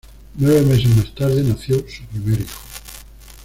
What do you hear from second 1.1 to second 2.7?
tarde, nació su primer hijo.